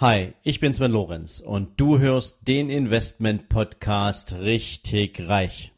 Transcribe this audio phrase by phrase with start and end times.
[0.00, 5.74] Hi, ich bin Sven Lorenz und du hörst den Investment Podcast richtig reich.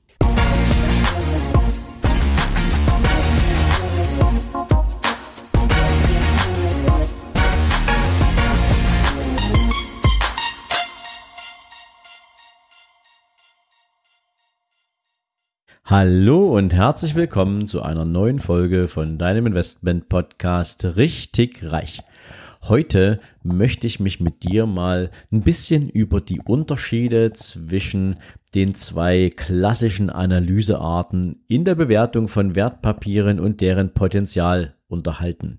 [15.84, 22.04] Hallo und herzlich willkommen zu einer neuen Folge von deinem Investment Podcast richtig reich.
[22.68, 28.20] Heute möchte ich mich mit dir mal ein bisschen über die Unterschiede zwischen
[28.54, 35.58] den zwei klassischen Analysearten in der Bewertung von Wertpapieren und deren Potenzial unterhalten.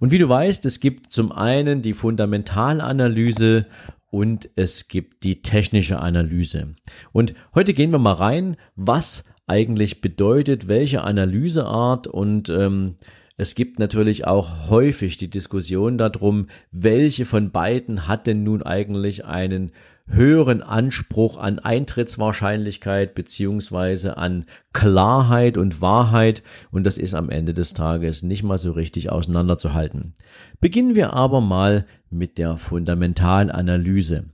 [0.00, 3.64] Und wie du weißt, es gibt zum einen die Fundamentalanalyse
[4.10, 6.74] und es gibt die technische Analyse.
[7.12, 12.96] Und heute gehen wir mal rein, was eigentlich bedeutet, welche Analyseart und ähm,
[13.36, 19.24] es gibt natürlich auch häufig die Diskussion darum, welche von beiden hat denn nun eigentlich
[19.24, 19.72] einen
[20.06, 27.72] höheren Anspruch an Eintrittswahrscheinlichkeit beziehungsweise an Klarheit und Wahrheit und das ist am Ende des
[27.72, 30.14] Tages nicht mal so richtig auseinanderzuhalten.
[30.60, 34.26] Beginnen wir aber mal mit der fundamentalen Analyse.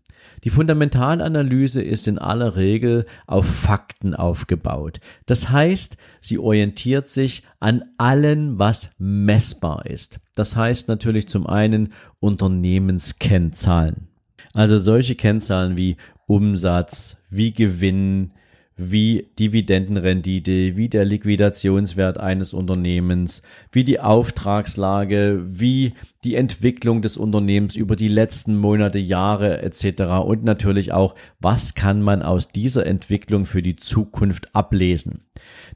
[0.44, 5.00] Die Fundamentalanalyse ist in aller Regel auf Fakten aufgebaut.
[5.26, 10.20] Das heißt, sie orientiert sich an allem, was messbar ist.
[10.34, 14.08] Das heißt natürlich zum einen Unternehmenskennzahlen.
[14.52, 15.96] Also solche Kennzahlen wie
[16.26, 18.32] Umsatz, wie Gewinn,
[18.80, 25.92] wie Dividendenrendite, wie der Liquidationswert eines Unternehmens, wie die Auftragslage, wie
[26.24, 30.02] die Entwicklung des Unternehmens über die letzten Monate, Jahre etc.
[30.24, 35.24] und natürlich auch, was kann man aus dieser Entwicklung für die Zukunft ablesen.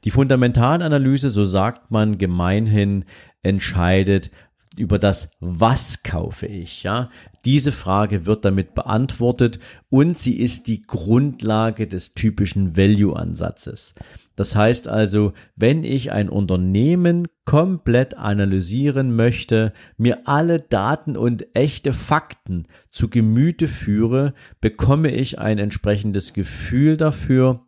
[0.03, 3.05] Die Fundamentalanalyse, so sagt man gemeinhin,
[3.43, 4.31] entscheidet,
[4.77, 7.09] über das Was kaufe ich, ja.
[7.45, 13.93] Diese Frage wird damit beantwortet und sie ist die Grundlage des typischen Value-Ansatzes.
[14.35, 21.93] Das heißt also, wenn ich ein Unternehmen komplett analysieren möchte, mir alle Daten und echte
[21.93, 27.65] Fakten zu Gemüte führe, bekomme ich ein entsprechendes Gefühl dafür,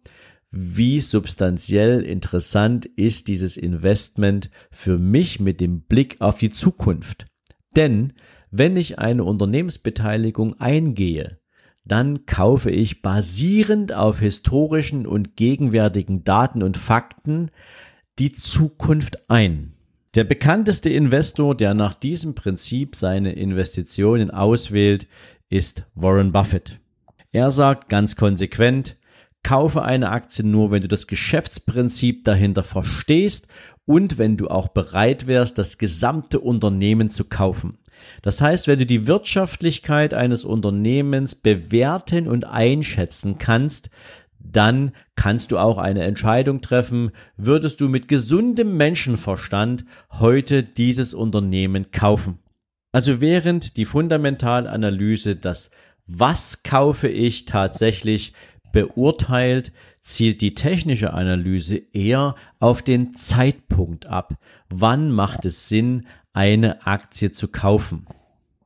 [0.50, 7.28] wie substanziell interessant ist dieses Investment für mich mit dem Blick auf die Zukunft.
[7.75, 8.13] Denn
[8.52, 11.40] wenn ich eine Unternehmensbeteiligung eingehe,
[11.85, 17.50] dann kaufe ich basierend auf historischen und gegenwärtigen Daten und Fakten
[18.19, 19.74] die Zukunft ein.
[20.16, 25.07] Der bekannteste Investor, der nach diesem Prinzip seine Investitionen auswählt,
[25.50, 26.80] ist Warren Buffett.
[27.31, 28.97] Er sagt ganz konsequent,
[29.44, 33.48] Kaufe eine Aktie nur, wenn du das Geschäftsprinzip dahinter verstehst
[33.86, 37.78] und wenn du auch bereit wärst, das gesamte Unternehmen zu kaufen.
[38.22, 43.90] Das heißt, wenn du die Wirtschaftlichkeit eines Unternehmens bewerten und einschätzen kannst,
[44.40, 51.92] dann kannst du auch eine Entscheidung treffen, würdest du mit gesundem Menschenverstand heute dieses Unternehmen
[51.92, 52.40] kaufen.
[52.92, 55.72] Also während die Fundamentalanalyse das
[56.06, 58.34] Was kaufe ich tatsächlich
[58.77, 59.71] beurteilt,
[60.01, 64.35] zielt die technische Analyse eher auf den Zeitpunkt ab.
[64.69, 68.05] Wann macht es Sinn, eine Aktie zu kaufen?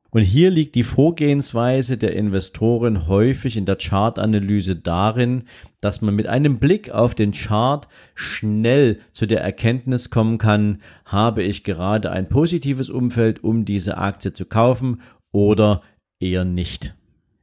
[0.09, 5.45] Und hier liegt die Vorgehensweise der Investoren häufig in der Chartanalyse darin,
[5.79, 11.41] dass man mit einem Blick auf den Chart schnell zu der Erkenntnis kommen kann, habe
[11.41, 14.99] ich gerade ein positives Umfeld, um diese Aktie zu kaufen
[15.31, 15.83] oder
[16.19, 16.93] eher nicht.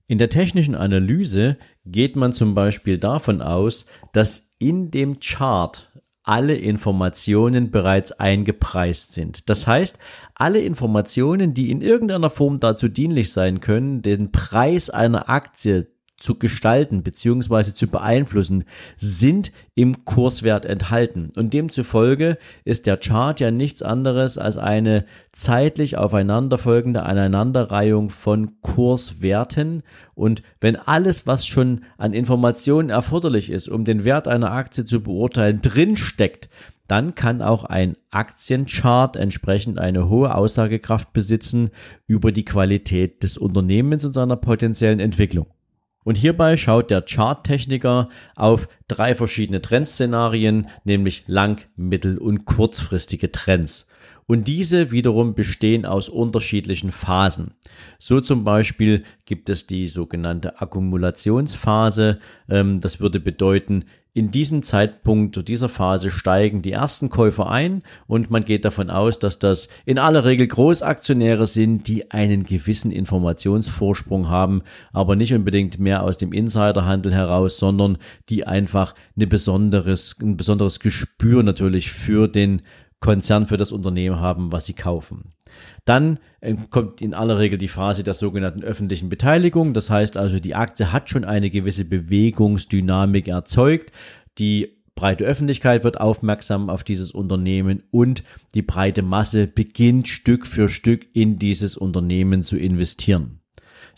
[0.09, 5.93] In der technischen Analyse geht man zum Beispiel davon aus, dass in dem Chart
[6.23, 9.49] alle Informationen bereits eingepreist sind.
[9.51, 9.99] Das heißt,
[10.35, 16.35] alle Informationen, die in irgendeiner Form dazu dienlich sein können, den Preis einer Aktie zu
[16.35, 18.65] gestalten beziehungsweise zu beeinflussen,
[18.99, 21.31] sind im Kurswert enthalten.
[21.37, 29.85] Und demzufolge ist der Chart ja nichts anderes als eine zeitlich aufeinanderfolgende Aneinanderreihung von Kurswerten.
[30.15, 35.01] Und wenn alles, was schon an Informationen erforderlich ist, um den Wert einer Aktie zu
[35.01, 36.49] beurteilen, drinsteckt,
[36.89, 41.71] dann kann auch ein Aktienchart entsprechend eine hohe Aussagekraft besitzen
[42.07, 45.47] über die Qualität des Unternehmens und seiner potenziellen Entwicklung.
[46.09, 53.87] Und hierbei schaut der Charttechniker auf drei verschiedene Trendszenarien, nämlich lang-, mittel- und kurzfristige Trends.
[54.31, 57.55] Und diese wiederum bestehen aus unterschiedlichen Phasen.
[57.99, 62.19] So zum Beispiel gibt es die sogenannte Akkumulationsphase.
[62.51, 67.83] Ähm, das würde bedeuten, in diesem Zeitpunkt oder dieser Phase steigen die ersten Käufer ein
[68.07, 72.91] und man geht davon aus, dass das in aller Regel Großaktionäre sind, die einen gewissen
[72.91, 77.97] Informationsvorsprung haben, aber nicht unbedingt mehr aus dem Insiderhandel heraus, sondern
[78.29, 82.63] die einfach eine besonderes, ein besonderes Gespür natürlich für den
[83.01, 85.33] Konzern, für das Unternehmen haben, was sie kaufen.
[85.85, 89.73] Dann äh, kommt in aller Regel die Phase der sogenannten öffentlichen Beteiligung.
[89.73, 93.93] Das heißt also, die Aktie hat schon eine gewisse Bewegungsdynamik erzeugt.
[94.39, 98.25] Die breite Öffentlichkeit wird aufmerksam auf dieses Unternehmen und
[98.55, 103.38] die breite Masse beginnt Stück für Stück in dieses Unternehmen zu investieren.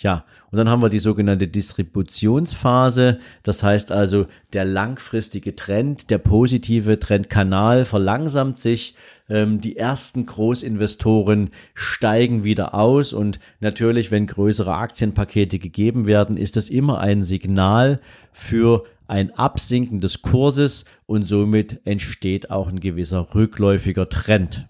[0.03, 3.19] Ja, und dann haben wir die sogenannte Distributionsphase.
[3.43, 8.95] Das heißt also, der langfristige Trend, der positive Trendkanal verlangsamt sich.
[9.29, 16.57] Ähm, die ersten Großinvestoren steigen wieder aus und natürlich, wenn größere Aktienpakete gegeben werden, ist
[16.57, 18.01] das immer ein Signal
[18.33, 24.67] für ein Absinken des Kurses und somit entsteht auch ein gewisser rückläufiger Trend.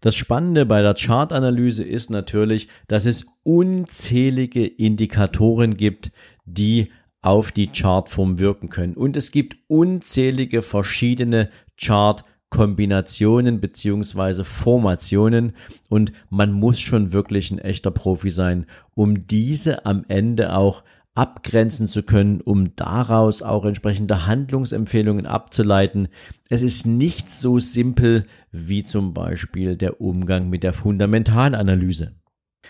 [0.00, 6.12] Das Spannende bei der Chartanalyse ist natürlich, dass es unzählige Indikatoren gibt,
[6.44, 6.90] die
[7.22, 8.94] auf die Chartform wirken können.
[8.94, 15.52] Und es gibt unzählige verschiedene Chart-Kombinationen beziehungsweise Formationen
[15.88, 20.84] und man muss schon wirklich ein echter Profi sein, um diese am Ende auch
[21.16, 26.08] abgrenzen zu können, um daraus auch entsprechende Handlungsempfehlungen abzuleiten.
[26.48, 32.14] Es ist nicht so simpel wie zum Beispiel der Umgang mit der Fundamentalanalyse,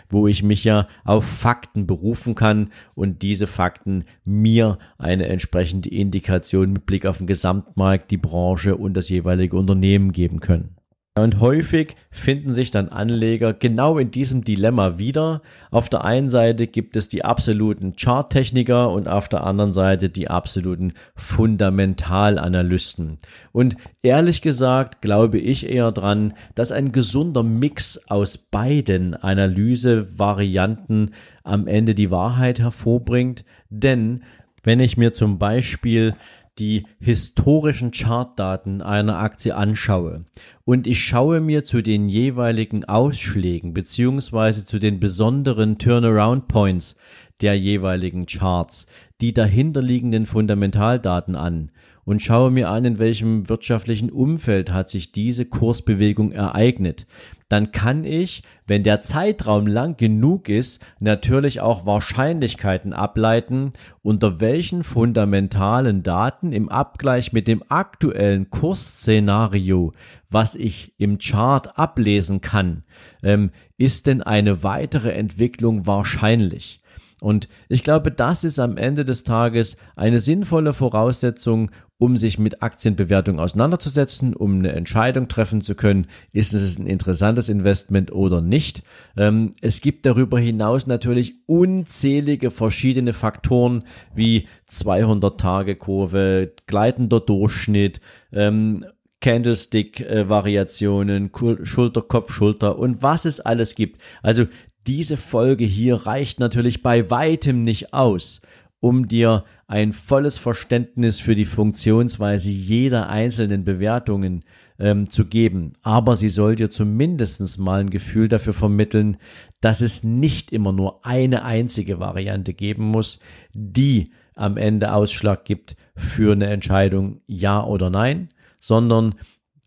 [0.08, 6.72] wo ich mich ja auf Fakten berufen kann und diese Fakten mir eine entsprechende Indikation
[6.72, 10.76] mit Blick auf den Gesamtmarkt, die Branche und das jeweilige Unternehmen geben können.
[11.18, 15.40] Und häufig finden sich dann Anleger genau in diesem Dilemma wieder.
[15.70, 20.28] Auf der einen Seite gibt es die absoluten Charttechniker und auf der anderen Seite die
[20.28, 23.16] absoluten Fundamentalanalysten.
[23.52, 31.14] Und ehrlich gesagt glaube ich eher dran, dass ein gesunder Mix aus beiden Analysevarianten
[31.44, 33.46] am Ende die Wahrheit hervorbringt.
[33.70, 34.20] Denn
[34.64, 36.14] wenn ich mir zum Beispiel
[36.58, 40.24] die historischen Chartdaten einer Aktie anschaue.
[40.64, 46.96] Und ich schaue mir zu den jeweiligen Ausschlägen beziehungsweise zu den besonderen Turnaround Points
[47.40, 48.86] der jeweiligen Charts
[49.20, 51.70] die dahinterliegenden Fundamentaldaten an
[52.06, 57.06] und schaue mir an, in welchem wirtschaftlichen Umfeld hat sich diese Kursbewegung ereignet,
[57.48, 63.72] dann kann ich, wenn der Zeitraum lang genug ist, natürlich auch Wahrscheinlichkeiten ableiten,
[64.02, 69.92] unter welchen fundamentalen Daten im Abgleich mit dem aktuellen Kursszenario,
[70.30, 72.84] was ich im Chart ablesen kann,
[73.22, 76.82] ähm, ist denn eine weitere Entwicklung wahrscheinlich.
[77.20, 82.62] Und ich glaube, das ist am Ende des Tages eine sinnvolle Voraussetzung, um sich mit
[82.62, 88.82] Aktienbewertung auseinanderzusetzen, um eine Entscheidung treffen zu können, ist es ein interessantes Investment oder nicht.
[89.16, 93.84] Ähm, es gibt darüber hinaus natürlich unzählige verschiedene Faktoren
[94.14, 98.02] wie 200-Tage-Kurve, gleitender Durchschnitt,
[98.32, 98.84] ähm,
[99.20, 101.30] Candlestick-Variationen,
[101.62, 104.00] Schulter, Kopf, Schulter und was es alles gibt.
[104.22, 104.44] Also
[104.86, 108.40] diese Folge hier reicht natürlich bei weitem nicht aus,
[108.80, 114.44] um dir ein volles Verständnis für die Funktionsweise jeder einzelnen Bewertungen
[114.78, 115.72] ähm, zu geben.
[115.82, 119.16] Aber sie soll dir zumindest mal ein Gefühl dafür vermitteln,
[119.60, 123.18] dass es nicht immer nur eine einzige Variante geben muss,
[123.52, 128.28] die am Ende Ausschlag gibt für eine Entscheidung ja oder nein,
[128.60, 129.14] sondern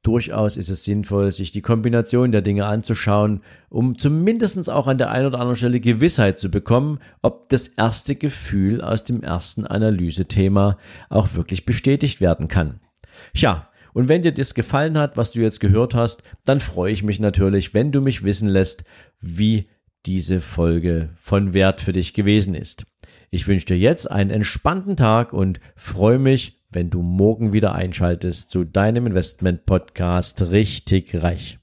[0.01, 5.11] durchaus ist es sinnvoll, sich die Kombination der Dinge anzuschauen, um zumindest auch an der
[5.11, 10.77] einen oder anderen Stelle Gewissheit zu bekommen, ob das erste Gefühl aus dem ersten Analysethema
[11.09, 12.79] auch wirklich bestätigt werden kann.
[13.33, 17.03] Ja, und wenn dir das gefallen hat, was du jetzt gehört hast, dann freue ich
[17.03, 18.83] mich natürlich, wenn du mich wissen lässt,
[19.19, 19.67] wie
[20.05, 22.85] diese Folge von Wert für dich gewesen ist.
[23.31, 28.51] Ich wünsche dir jetzt einen entspannten Tag und freue mich, wenn du morgen wieder einschaltest
[28.51, 31.57] zu deinem Investment-Podcast Richtig Reich.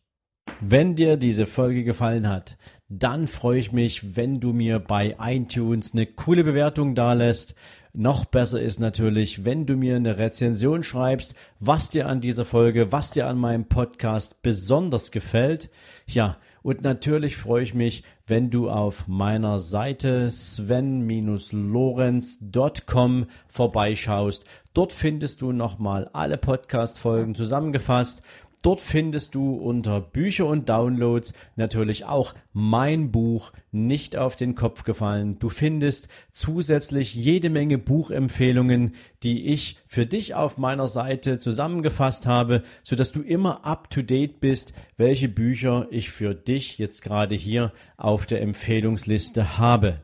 [0.60, 2.56] Wenn dir diese Folge gefallen hat,
[2.88, 7.54] dann freue ich mich, wenn du mir bei iTunes eine coole Bewertung dalässt.
[7.99, 12.93] Noch besser ist natürlich, wenn du mir eine Rezension schreibst, was dir an dieser Folge,
[12.93, 15.71] was dir an meinem Podcast besonders gefällt.
[16.07, 24.45] Ja, und natürlich freue ich mich, wenn du auf meiner Seite sven-lorenz.com vorbeischaust.
[24.75, 28.21] Dort findest du nochmal alle Podcast-Folgen zusammengefasst
[28.66, 34.82] Dort findest du unter Bücher und Downloads natürlich auch mein Buch nicht auf den Kopf
[34.82, 35.38] gefallen.
[35.38, 42.64] Du findest zusätzlich jede Menge Buchempfehlungen, die ich für dich auf meiner Seite zusammengefasst habe,
[42.82, 47.73] sodass du immer up to date bist, welche Bücher ich für dich jetzt gerade hier
[47.96, 50.00] auf der Empfehlungsliste habe.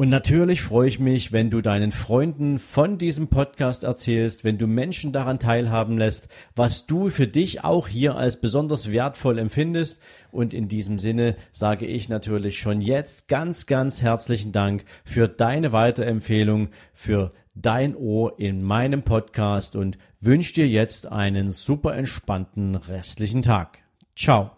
[0.00, 4.66] Und natürlich freue ich mich, wenn du deinen Freunden von diesem Podcast erzählst, wenn du
[4.66, 10.00] Menschen daran teilhaben lässt, was du für dich auch hier als besonders wertvoll empfindest.
[10.32, 15.72] Und in diesem Sinne sage ich natürlich schon jetzt ganz, ganz herzlichen Dank für deine
[15.72, 23.42] Weiterempfehlung, für dein Ohr in meinem Podcast und wünsche dir jetzt einen super entspannten restlichen
[23.42, 23.82] Tag.
[24.16, 24.52] Ciao.